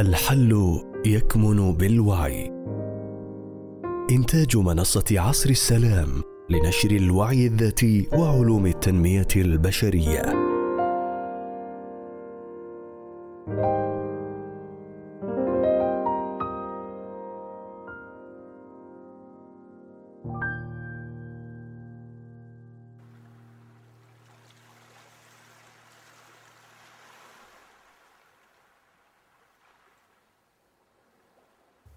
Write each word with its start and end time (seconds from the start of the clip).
الحل 0.00 0.80
يكمن 1.06 1.72
بالوعي. 1.72 2.52
إنتاج 4.10 4.56
منصة 4.56 5.04
عصر 5.10 5.50
السلام 5.50 6.08
لنشر 6.50 6.90
الوعي 6.90 7.46
الذاتي 7.46 8.08
وعلوم 8.12 8.66
التنمية 8.66 9.28
البشرية. 9.36 10.37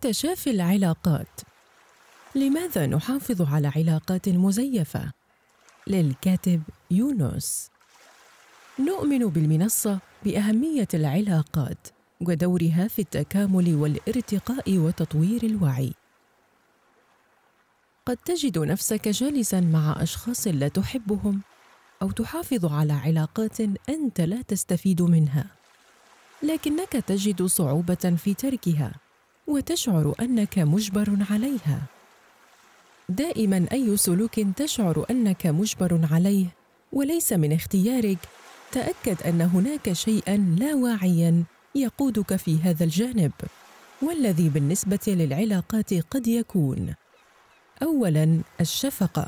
تشافي 0.02 0.50
العلاقات. 0.50 1.42
لماذا 2.36 2.88
نحافظ 2.88 3.42
على 3.42 3.72
علاقات 3.76 4.30
مزيفة؟ 4.30 5.12
للكاتب 5.88 6.62
يونس. 6.92 7.70
نؤمن 8.80 9.28
بالمنصة 9.28 10.00
بأهمية 10.24 10.88
العلاقات 10.94 11.88
ودورها 12.22 12.88
في 12.88 13.00
التكامل 13.00 13.76
والارتقاء 13.76 14.78
وتطوير 14.78 15.44
الوعي. 15.44 15.94
قد 18.06 18.18
تجد 18.18 18.58
نفسك 18.58 19.08
جالسا 19.08 19.60
مع 19.60 20.04
أشخاص 20.04 20.48
لا 20.48 20.68
تحبهم 20.68 21.42
أو 22.02 22.12
تحافظ 22.12 22.66
على 22.66 22.94
علاقات 22.94 23.62
أنت 23.90 24.22
لا 24.22 24.42
تستفيد 24.42 25.02
منها 25.02 25.46
لكنك 26.44 26.92
تجد 26.92 27.44
صعوبة 27.44 28.16
في 28.24 28.34
تركها. 28.34 28.94
وتشعر 29.52 30.16
أنك 30.22 30.60
مجبر 30.60 31.18
عليها. 31.30 31.82
دائما 33.10 33.66
أي 33.72 33.98
سلوك 33.98 34.40
تشعر 34.40 35.06
أنك 35.10 35.48
مجبر 35.48 36.08
عليه 36.12 36.46
وليس 36.94 37.34
من 37.34 37.54
اختيارك. 37.54 38.18
تأكد 38.72 39.24
أن 39.26 39.42
هناك 39.42 39.94
شيئا 39.94 40.38
لا 40.38 40.76
واعيا 40.76 41.44
يقودك 41.76 42.36
في 42.36 42.58
هذا 42.64 42.84
الجانب 42.84 43.32
والذي 44.02 44.50
بالنسبة 44.50 45.00
للعلاقات 45.08 45.94
قد 45.94 46.28
يكون. 46.28 46.94
اولا 47.84 48.42
الشفقة. 48.62 49.28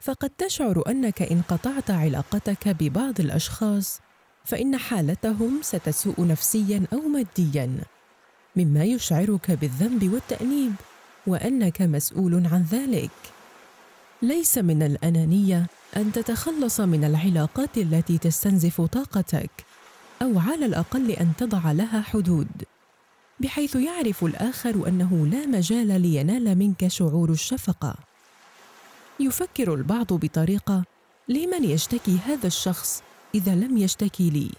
فقد 0.00 0.30
تشعر 0.30 0.82
أنك 0.88 1.22
إن 1.22 1.42
قطعت 1.48 1.90
علاقتك 1.90 2.68
ببعض 2.68 3.20
الأشخاص 3.20 4.00
فإن 4.44 4.76
حالتهم 4.76 5.60
ستسوء 5.62 6.26
نفسيا 6.26 6.82
أو 6.92 7.00
ماديا. 7.00 7.70
مما 8.56 8.84
يشعرك 8.84 9.50
بالذنب 9.50 10.12
والتأنيب 10.12 10.72
وأنك 11.26 11.82
مسؤول 11.82 12.34
عن 12.34 12.66
ذلك. 12.70 13.10
ليس 14.22 14.58
من 14.58 14.82
الأنانية 14.82 15.66
أن 15.96 16.12
تتخلص 16.12 16.80
من 16.80 17.04
العلاقات 17.04 17.78
التي 17.78 18.18
تستنزف 18.18 18.80
طاقتك 18.80 19.50
أو 20.22 20.38
على 20.38 20.66
الأقل 20.66 21.10
أن 21.10 21.32
تضع 21.38 21.72
لها 21.72 22.00
حدود 22.00 22.48
بحيث 23.40 23.76
يعرف 23.76 24.24
الآخر 24.24 24.88
أنه 24.88 25.26
لا 25.26 25.46
مجال 25.46 26.00
لينال 26.00 26.58
منك 26.58 26.88
شعور 26.88 27.30
الشفقة. 27.30 27.94
يفكر 29.20 29.74
البعض 29.74 30.06
بطريقة 30.12 30.84
لمن 31.28 31.64
يشتكي 31.64 32.18
هذا 32.26 32.46
الشخص 32.46 33.02
إذا 33.34 33.54
لم 33.54 33.76
يشتكي 33.76 34.30
لي؟ 34.30 34.50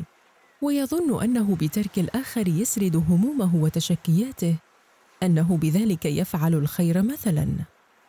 ويظن 0.62 1.24
أنه 1.24 1.56
بترك 1.56 2.00
الآخر 2.00 2.48
يسرد 2.48 2.96
همومه 2.96 3.56
وتشكياته 3.56 4.56
أنه 5.24 5.58
بذلك 5.58 6.06
يفعل 6.06 6.54
الخير 6.54 7.02
مثلا 7.02 7.48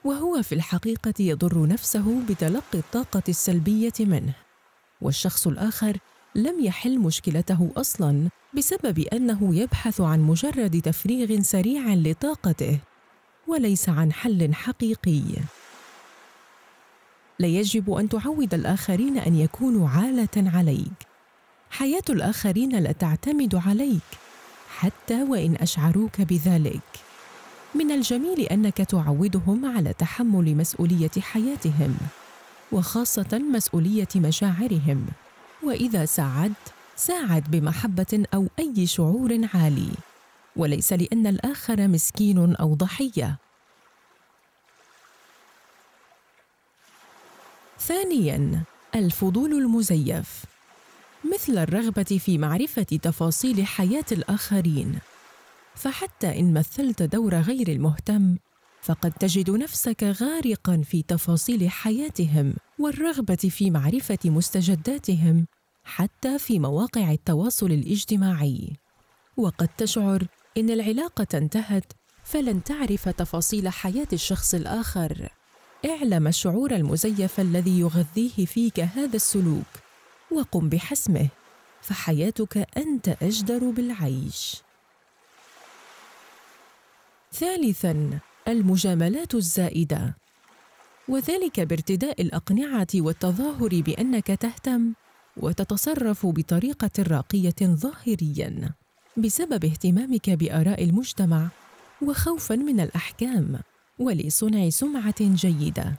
وهو 0.05 0.43
في 0.43 0.55
الحقيقة 0.55 1.15
يضر 1.21 1.67
نفسه 1.67 2.23
بتلقي 2.29 2.79
الطاقة 2.79 3.23
السلبية 3.29 3.93
منه. 4.01 4.35
والشخص 5.01 5.47
الآخر 5.47 5.99
لم 6.35 6.65
يحل 6.65 6.99
مشكلته 6.99 7.71
أصلا 7.77 8.29
بسبب 8.55 8.99
أنه 8.99 9.57
يبحث 9.57 10.01
عن 10.01 10.21
مجرد 10.21 10.81
تفريغ 10.81 11.41
سريع 11.41 11.95
لطاقته 11.95 12.79
وليس 13.47 13.89
عن 13.89 14.13
حل 14.13 14.55
حقيقي. 14.55 15.23
لا 17.39 17.47
يجب 17.47 17.91
أن 17.91 18.09
تعود 18.09 18.55
الآخرين 18.55 19.19
أن 19.19 19.35
يكونوا 19.35 19.89
عالة 19.89 20.29
عليك. 20.37 21.12
حياة 21.73 22.03
الآخرين 22.11 22.79
لا 22.79 22.93
تعتمد 22.93 23.55
عليك 23.55 24.09
حتى 24.79 25.23
وإن 25.23 25.57
أشعروك 25.57 26.21
بذلك. 26.21 26.81
من 27.75 27.91
الجميل 27.91 28.41
أنك 28.41 28.77
تعودهم 28.77 29.77
على 29.77 29.93
تحمل 29.93 30.57
مسؤولية 30.57 31.11
حياتهم 31.21 31.97
وخاصة 32.73 33.39
مسؤولية 33.53 34.09
مشاعرهم. 34.17 35.07
وإذا 35.63 36.05
ساعدت 36.05 36.73
ساعد 36.97 37.51
بمحبة 37.51 38.25
أو 38.35 38.47
أي 38.59 38.87
شعور 38.87 39.49
عالي. 39.55 39.91
وليس 40.57 40.93
لأن 40.93 41.27
الآخر 41.27 41.89
مسكين 41.89 42.57
أو 42.57 42.75
ضحية. 42.75 43.37
ثانيا 47.81 48.63
الفضول 48.95 49.53
المزيف. 49.53 50.52
مثل 51.35 51.59
الرغبة 51.59 52.03
في 52.03 52.39
معرفة 52.39 52.83
تفاصيل 52.83 53.67
حياة 53.67 54.05
الآخرين. 54.13 54.99
فحتى 55.75 56.41
إن 56.41 56.55
مثلت 56.55 57.03
دور 57.03 57.35
غير 57.35 57.69
المهتم 57.69 58.37
فقد 58.83 59.13
تجد 59.13 59.51
نفسك 59.51 60.03
غارقا 60.03 60.83
في 60.85 61.03
تفاصيل 61.03 61.71
حياتهم 61.71 62.55
والرغبة 62.79 63.35
في 63.35 63.71
معرفة 63.71 64.19
مستجداتهم 64.25 65.47
حتى 65.85 66.39
في 66.39 66.59
مواقع 66.59 67.13
التواصل 67.13 67.67
الاجتماعي. 67.67 68.77
وقد 69.37 69.69
تشعر 69.79 70.27
إن 70.57 70.71
العلاقة 70.71 71.27
انتهت 71.35 71.93
فلن 72.25 72.65
تعرف 72.65 73.09
تفاصيل 73.09 73.69
حياة 73.69 74.09
الشخص 74.13 74.55
الآخر. 74.55 75.29
اعلم 75.85 76.27
الشعور 76.27 76.75
المزيف 76.75 77.41
الذي 77.41 77.81
يغذيه 77.81 78.47
فيك 78.47 78.81
هذا 78.81 79.17
السلوك. 79.17 79.92
وقم 80.33 80.69
بحسمه 80.69 81.29
فحياتك 81.83 82.67
أنت 82.77 83.09
أجدر 83.23 83.71
بالعيش. 83.71 84.63
ثالثا 87.33 88.19
المجاملات 88.49 89.35
الزائدة. 89.35 90.15
وذلك 91.09 91.61
بارتداء 91.61 92.23
الأقنعة 92.23 92.87
والتظاهر 92.95 93.81
بأنك 93.81 94.27
تهتم 94.27 94.93
وتتصرف 95.37 96.27
بطريقة 96.27 96.91
راقية 96.99 97.55
ظاهريا 97.63 98.71
بسبب 99.17 99.65
اهتمامك 99.65 100.31
بآراء 100.31 100.85
المجتمع 100.85 101.49
وخوفا 102.03 102.55
من 102.55 102.81
الأحكام 102.81 103.61
ولصنع 103.99 104.71
سمعة 104.71 105.21
جيدة. 105.21 105.95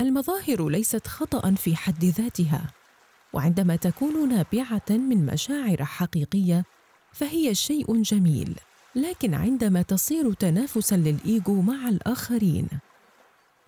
المظاهر 0.00 0.68
ليست 0.68 1.06
خطأ 1.06 1.54
في 1.54 1.76
حد 1.76 2.04
ذاتها 2.04 2.62
وعندما 3.32 3.76
تكون 3.76 4.28
نابعة 4.28 4.90
من 4.90 5.26
مشاعر 5.26 5.84
حقيقية 5.84 6.64
فهي 7.12 7.54
شيء 7.54 8.02
جميل 8.02 8.54
لكن 8.94 9.34
عندما 9.34 9.82
تصير 9.82 10.32
تنافسا 10.32 10.94
للإيجو 10.94 11.60
مع 11.60 11.88
الآخرين. 11.88 12.68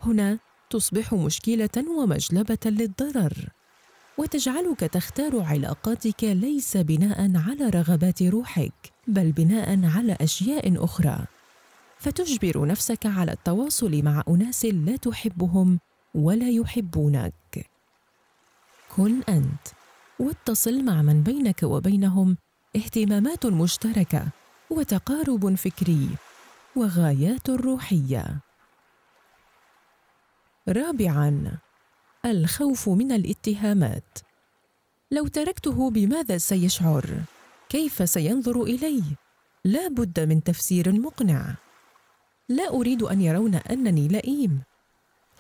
هنا 0.03 0.39
تصبح 0.71 1.15
مشكلة 1.15 1.85
ومجلبة 1.99 2.59
للضرر 2.65 3.49
وتجعلك 4.19 4.81
تختار 4.81 5.41
علاقاتك 5.41 6.25
ليس 6.25 6.77
بناء 6.77 7.37
على 7.37 7.69
رغبات 7.69 8.23
روحك 8.23 8.93
بل 9.07 9.33
بناء 9.33 9.87
على 9.87 10.17
أشياء 10.21 10.85
أخرى. 10.85 11.27
فتجبر 11.99 12.67
نفسك 12.67 13.07
على 13.07 13.33
التواصل 13.33 14.03
مع 14.03 14.23
أناس 14.29 14.65
لا 14.65 14.97
تحبهم 14.97 15.79
ولا 16.15 16.49
يحبونك. 16.49 17.71
كن 18.97 19.23
أنت 19.23 19.69
واتصل 20.19 20.85
مع 20.85 21.03
من 21.03 21.23
بينك 21.23 21.63
وبينهم 21.63 22.37
اهتمامات 22.77 23.47
مشتركة 23.47 24.29
وتقارب 24.71 25.55
فكري 25.55 26.09
وغايات 26.77 27.51
روحية. 27.51 28.41
رابعا 30.69 31.59
الخوف 32.25 32.89
من 32.89 33.13
الاتهامات. 33.13 34.19
لو 35.11 35.27
تركته 35.27 35.91
بماذا 35.91 36.39
سيشعر؟ 36.39 37.23
كيف 37.69 38.11
سينظر 38.11 38.63
الي 38.63 39.03
لا 39.65 39.89
بد 39.89 40.21
من 40.21 40.43
تفسير 40.43 40.93
مقنع. 40.93 41.55
لا 42.49 42.69
أريد 42.69 43.03
أن 43.03 43.21
يرون 43.21 43.55
أنني 43.55 44.09
لئيم. 44.09 44.63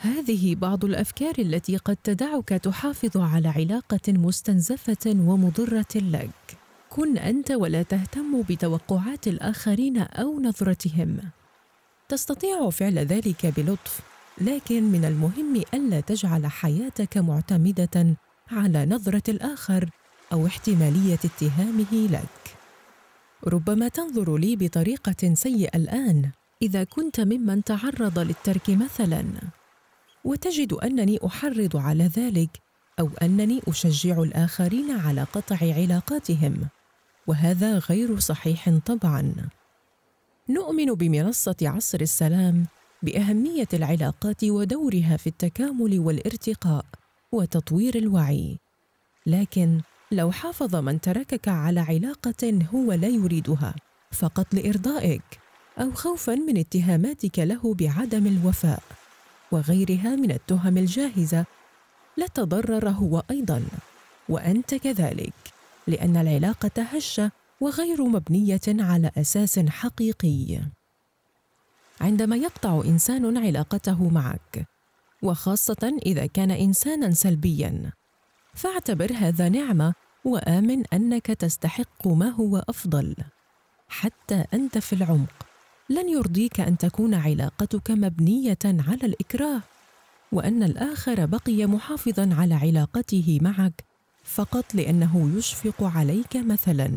هذه 0.02 0.54
بعض 0.54 0.84
الأفكار 0.84 1.34
التي 1.38 1.76
قد 1.76 1.96
تدعك 1.96 2.48
تحافظ 2.48 3.16
على 3.16 3.48
علاقة 3.48 4.12
مستنزفة 4.12 5.06
ومضرة 5.06 5.94
لك. 5.94 6.58
كن 6.90 7.18
أنت 7.18 7.50
ولا 7.50 7.82
تهتم 7.82 8.42
بتوقعات 8.42 9.28
الآخرين 9.28 9.98
أو 9.98 10.40
نظرتهم. 10.40 11.18
تستطيع 12.08 12.70
فعل 12.70 12.98
ذلك 12.98 13.46
بلطف 13.46 14.00
لكن 14.40 14.82
من 14.82 15.04
المهم 15.04 15.62
ألا 15.74 16.00
تجعل 16.00 16.46
حياتك 16.46 17.18
معتمدة 17.18 18.16
على 18.50 18.86
نظرة 18.86 19.22
الآخر 19.28 19.90
أو 20.32 20.46
احتمالية 20.46 21.18
اتهامه 21.24 22.08
لك. 22.10 22.56
ربما 23.46 23.88
تنظر 23.88 24.36
لي 24.36 24.56
بطريقة 24.56 25.34
سيئة 25.34 25.76
الآن 25.76 26.30
إذا 26.62 26.84
كنت 26.84 27.20
ممن 27.20 27.64
تعرض 27.64 28.18
للترك 28.18 28.70
مثلا. 28.70 29.24
وتجد 30.24 30.72
أنني 30.72 31.18
أحرض 31.26 31.76
على 31.76 32.04
ذلك 32.04 32.50
أو 33.00 33.10
أنني 33.22 33.60
أشجع 33.68 34.22
الآخرين 34.22 34.90
على 34.90 35.22
قطع 35.22 35.56
علاقاتهم 35.62 36.68
وهذا 37.26 37.78
غير 37.78 38.18
صحيح 38.18 38.78
طبعا. 38.86 39.34
نؤمن 40.48 40.94
بمنصة 40.94 41.56
عصر 41.62 42.00
السلام 42.00 42.66
بأهمية 43.02 43.68
العلاقات 43.74 44.44
ودورها 44.44 45.16
في 45.16 45.26
التكامل 45.26 45.98
والارتقاء 45.98 46.84
وتطوير 47.32 47.94
الوعي. 47.96 48.58
لكن 49.26 49.80
لو 50.12 50.32
حافظ 50.32 50.76
من 50.76 51.00
تركك 51.00 51.48
على 51.48 51.80
علاقة 51.80 52.58
هو 52.74 52.92
لا 52.92 53.08
يريدها 53.08 53.74
فقط 54.12 54.54
لإرضائك 54.54 55.22
أو 55.78 55.92
خوفا 55.92 56.34
من 56.34 56.58
اتهاماتك 56.58 57.38
له 57.38 57.74
بعدم 57.74 58.26
الوفاء. 58.26 58.99
وغيرها 59.52 60.16
من 60.16 60.30
التهم 60.30 60.78
الجاهزة. 60.78 61.44
لتضرر 62.16 62.88
هو 62.88 63.22
أيضا. 63.30 63.62
وأنت 64.28 64.74
كذلك 64.74 65.32
لأن 65.86 66.16
العلاقة 66.16 66.82
هشة 66.82 67.30
وغير 67.60 68.04
مبنية 68.04 68.60
على 68.68 69.10
أساس 69.16 69.58
حقيقي. 69.58 70.60
عندما 72.00 72.36
يقطع 72.36 72.82
إنسان 72.84 73.36
علاقته 73.36 74.08
معك 74.08 74.66
وخاصة 75.22 75.98
إذا 76.06 76.26
كان 76.26 76.50
انسانا 76.50 77.10
سلبيا 77.10 77.92
فاعتبر 78.54 79.12
هذا 79.12 79.48
نعمة 79.48 79.94
وآمن 80.24 80.86
أنك 80.92 81.26
تستحق 81.26 82.08
ما 82.08 82.28
هو 82.28 82.64
أفضل 82.68 83.16
حتى 83.88 84.44
أنت 84.54 84.78
في 84.78 84.92
العمق. 84.92 85.49
لن 85.90 86.08
يرضيك 86.08 86.60
أن 86.60 86.78
تكون 86.78 87.14
علاقتك 87.14 87.90
مبنية 87.90 88.58
على 88.64 89.00
الإكراه 89.04 89.60
وأن 90.32 90.62
الآخر 90.62 91.26
بقي 91.26 91.66
محافظا 91.66 92.30
على 92.32 92.54
علاقته 92.54 93.38
معك 93.42 93.84
فقط 94.24 94.74
لأنه 94.74 95.32
يشفق 95.36 95.82
عليك 95.82 96.36
مثلا. 96.36 96.90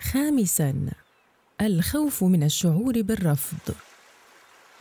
خامسا 0.00 0.90
الخوف 1.60 2.24
من 2.24 2.42
الشعور 2.42 3.02
بالرفض. 3.02 3.74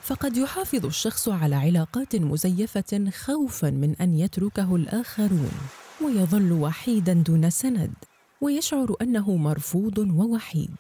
فقد 0.02 0.38
يحافظ 0.38 0.86
الشخص 0.86 1.30
على 1.30 1.56
علاقات 1.56 2.16
مزيفة 2.16 3.12
خوفا 3.12 3.70
من 3.70 3.96
أن 4.02 4.20
يتركه 4.20 4.76
الآخرون 4.76 5.52
ويظل 6.02 6.52
وحيدا 6.52 7.14
دون 7.14 7.50
سند. 7.50 7.94
ويشعر 8.42 8.96
أنه 9.02 9.36
مرفوض 9.36 9.98
ووحيد. 9.98 10.76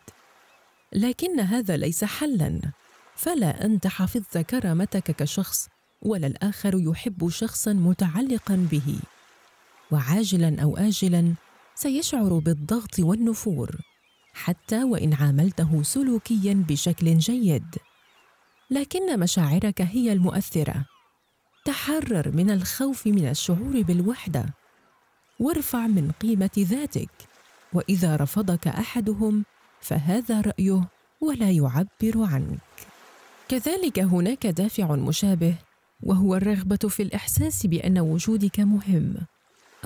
لكن 0.94 1.40
هذا 1.40 1.78
ليس 1.78 2.04
حلا. 2.04 2.62
فلا 3.16 3.66
انت 3.66 3.88
حفظت 3.88 4.38
كرامتك 4.38 5.04
كشخص 5.12 5.70
ولا 6.02 6.28
الآخر 6.28 6.76
يحب 6.76 7.30
شخصا 7.30 7.74
متعلقا 7.74 8.68
به. 8.72 9.00
وعاجلا 9.92 10.62
أو 10.62 10.78
اجلا 10.78 11.34
سيشعر 11.76 12.40
بالضغط 12.40 13.00
والنفور 13.00 13.76
حتى 14.34 14.84
وإن 14.84 15.14
عاملته 15.14 15.84
سلوكيا 15.84 16.66
بشكل 16.68 17.18
جيد. 17.18 17.76
لكن 18.72 19.20
مشاعرك 19.20 19.82
هي 19.82 20.14
المؤثرة. 20.14 20.86
تحرر 21.66 22.32
من 22.32 22.52
الخوف 22.52 23.08
من 23.08 23.30
الشعور 23.30 23.82
بالوحدة. 23.82 24.46
وارفع 25.40 25.88
من 25.88 26.12
قيمة 26.12 26.50
ذاتك. 26.58 27.10
وإذا 27.74 28.16
رفضك 28.16 28.68
أحدهم 28.68 29.46
فهذا 29.82 30.42
رأيه 30.42 30.90
ولا 31.22 31.52
يعبر 31.52 32.16
عنك. 32.16 32.60
كذلك 33.48 34.00
هناك 34.00 34.48
دافع 34.48 34.96
مشابه 34.96 35.56
وهو 36.04 36.36
الرغبة 36.36 36.90
في 36.90 37.04
الإحساس 37.04 37.66
بأن 37.66 38.00
وجودك 38.00 38.60
مهم 38.60 39.16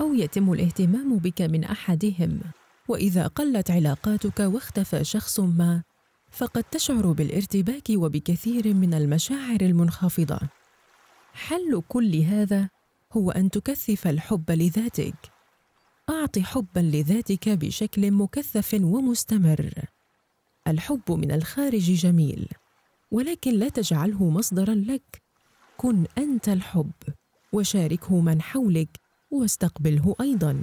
أو 0.00 0.14
يتم 0.14 0.52
الاهتمام 0.52 1.16
بك 1.18 1.42
من 1.42 1.64
أحدهم. 1.64 2.40
وإذا 2.88 3.26
قلت 3.26 3.70
علاقاتك 3.70 4.40
واختفى 4.40 5.04
شخص 5.04 5.40
ما 5.40 5.82
فقد 6.30 6.64
تشعر 6.64 7.12
بالارتباك 7.12 7.88
وبكثير 7.90 8.74
من 8.74 8.94
المشاعر 8.94 9.60
المنخفضة. 9.60 10.40
حل 11.34 11.82
كل 11.88 12.16
هذا 12.16 12.68
هو 13.12 13.30
أن 13.30 13.50
تكثف 13.50 14.06
الحب 14.06 14.50
لذاتك. 14.50 15.14
اعط 16.22 16.38
حبا 16.38 16.80
لذاتك 16.80 17.48
بشكل 17.48 18.10
مكثف 18.10 18.74
ومستمر. 18.82 19.84
الحب 20.68 21.12
من 21.12 21.32
الخارج 21.32 21.92
جميل 21.92 22.48
ولكن 23.10 23.50
لا 23.50 23.68
تجعله 23.68 24.30
مصدرا 24.30 24.74
لك. 24.74 25.22
كن 25.76 26.04
أنت 26.18 26.48
الحب 26.48 26.92
وشاركه 27.52 28.20
من 28.20 28.42
حولك 28.42 28.88
واستقبله 29.30 30.14
أيضا. 30.20 30.62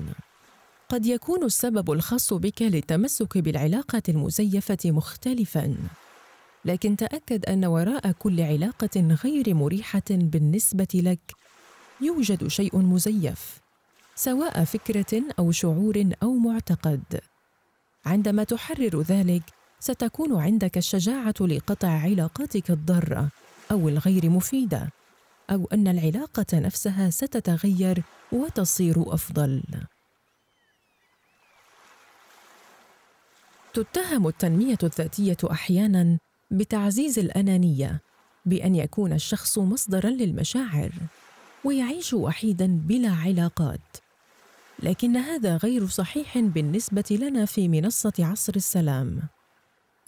قد 0.90 1.06
يكون 1.06 1.44
السبب 1.44 1.92
الخاص 1.92 2.34
بك 2.34 2.62
للتمسك 2.62 3.38
بالعلاقه 3.38 4.04
المزيفة 4.10 4.78
مختلفا. 4.86 5.78
لكن 6.66 6.96
تأكد 6.96 7.46
أن 7.46 7.66
وراء 7.66 8.12
كل 8.12 8.42
علاقة 8.42 9.18
غير 9.24 9.54
مريحة 9.54 10.10
بالنسبة 10.10 10.88
لك. 10.94 11.32
يوجد 12.02 12.48
شيء 12.48 12.78
مزيف. 12.78 13.59
سواء 14.20 14.64
فكرة 14.64 15.24
أو 15.40 15.52
شعور 15.52 16.10
أو 16.24 16.34
معتقد. 16.34 17.20
عندما 18.06 18.44
تحرر 18.44 19.02
ذلك 19.02 19.44
ستكون 19.80 20.42
عندك 20.42 20.78
الشجاعة 20.78 21.34
لقطع 21.42 21.88
علاقاتك 21.88 22.72
الضارة 22.72 23.30
أو 23.72 23.90
الغير 23.90 24.30
مفيدة 24.30 24.90
أو 25.50 25.68
أن 25.74 25.88
العلاقة 25.88 26.46
نفسها 26.54 27.10
ستتغير 27.10 28.04
وتصير 28.32 29.14
أفضل. 29.14 29.64
تتهم 33.74 34.28
التنمية 34.28 34.78
الذاتية 34.84 35.38
أحيانا 35.52 36.18
بتعزيز 36.52 37.20
الأنانية 37.20 38.02
بأن 38.46 38.76
يكون 38.76 39.14
الشخص 39.14 39.58
مصدرا 39.58 40.10
للمشاعر 40.10 40.92
ويعيش 41.64 42.14
وحيدا 42.14 42.68
بلا 42.68 43.10
علاقات. 43.10 44.09
لكن 44.84 45.18
هذا 45.18 45.58
غير 45.58 45.88
صحيح 45.88 46.38
بالنسبة 46.38 47.04
لنا 47.12 47.46
في 47.46 47.68
منصة 47.68 48.14
عصر 48.20 48.54
السلام. 48.56 49.22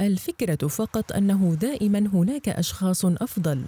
الفكرة 0.02 0.68
فقط 0.68 1.12
أنه 1.12 1.56
دائما 1.62 2.00
هناك 2.00 2.50
أشخاص 2.50 3.06
أفضل. 3.06 3.66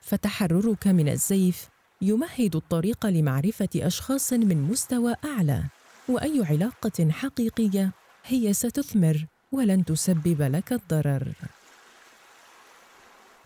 فتحررك 0.00 0.86
من 0.86 1.08
الزيف 1.08 1.68
يمهد 2.02 2.56
الطريق 2.56 3.06
لمعرفة 3.06 3.68
أشخاص 3.76 4.32
من 4.32 4.62
مستوى 4.62 5.14
أعلى. 5.24 5.64
وأي 6.08 6.44
علاقة 6.44 7.10
حقيقية 7.10 7.92
هي 8.24 8.52
ستثمر 8.52 9.26
ولن 9.52 9.84
تسبب 9.84 10.42
لك 10.42 10.72
الضرر. 10.72 11.32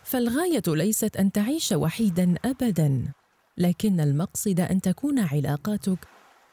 فالغاية 0.04 0.62
ليست 0.66 1.16
أن 1.16 1.32
تعيش 1.32 1.72
وحيدا 1.72 2.34
ابدا 2.44 3.04
لكن 3.58 4.00
المقصد 4.00 4.60
أن 4.60 4.80
تكون 4.80 5.18
علاقاتك 5.18 5.99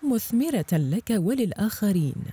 مثمرة 0.03 0.65
لك 0.71 1.09
وللآخرين. 1.09 2.23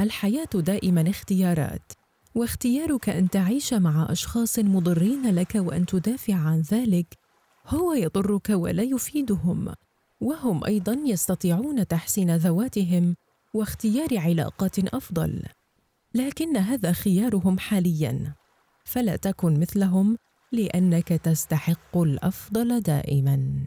الحياة 0.00 0.48
دائما 0.54 1.10
اختيارات 1.10 1.92
واختيارك 2.34 3.08
أن 3.08 3.30
تعيش 3.30 3.74
مع 3.74 4.12
أشخاص 4.12 4.58
مضرين 4.58 5.34
لك 5.34 5.54
وأن 5.54 5.86
تدافع 5.86 6.34
عن 6.34 6.60
ذلك 6.60 7.06
هو 7.66 7.92
يضرك 7.92 8.50
ولا 8.50 8.82
يفيدهم 8.82 9.74
وهم 10.20 10.64
أيضا 10.64 10.92
يستطيعون 10.92 11.86
تحسين 11.86 12.36
ذواتهم 12.36 13.16
واختيار 13.54 14.18
علاقات 14.18 14.78
أفضل. 14.78 15.42
لكن 16.14 16.56
هذا 16.56 16.92
خيارهم 16.92 17.58
حاليا. 17.58 18.34
فلا 18.84 19.16
تكن 19.16 19.60
مثلهم 19.60 20.16
لأنك 20.52 21.08
تستحق 21.08 21.96
الأفضل 21.96 22.80
دائما. 22.80 23.62